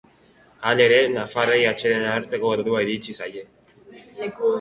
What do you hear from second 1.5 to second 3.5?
atsedena hartzeko ordua irisi zaie.